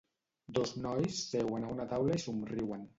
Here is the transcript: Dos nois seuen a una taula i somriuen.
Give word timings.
Dos 0.57 0.71
nois 0.85 1.21
seuen 1.27 1.69
a 1.69 1.73
una 1.77 1.89
taula 1.95 2.21
i 2.21 2.29
somriuen. 2.29 2.87